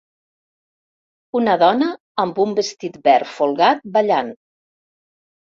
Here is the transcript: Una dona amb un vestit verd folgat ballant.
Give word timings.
Una 1.41 1.57
dona 1.65 1.89
amb 2.25 2.41
un 2.45 2.57
vestit 2.61 2.97
verd 3.09 3.31
folgat 3.35 3.85
ballant. 3.99 4.33